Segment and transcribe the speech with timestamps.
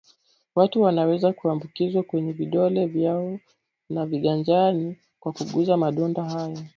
[0.55, 3.39] Watu wanaweza kuambukizwa kwenye vidole vyao
[3.89, 6.57] na viganjani kwa kugusa madonda hayo